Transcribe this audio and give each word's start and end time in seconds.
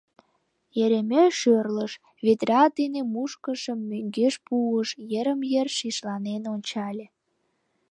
Еремей 0.83 1.29
шӧрлыш, 1.39 1.91
ведра 2.25 2.63
ден 2.77 2.93
мушкышым 3.13 3.79
мӧҥгеш 3.89 4.35
пуыш, 4.45 4.89
йырым-йыр 5.11 5.67
шишланен 5.77 6.43
ончале. 6.53 7.05